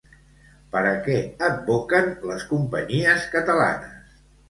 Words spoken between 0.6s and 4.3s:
Per a què advoquen les companyies catalanes?